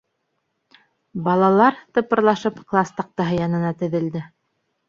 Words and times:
Балалар, 1.27 1.77
тыпырлашып, 1.97 2.65
класс 2.73 2.97
таҡтаһы 3.03 3.41
янына 3.45 3.75
теҙелде. 3.83 4.27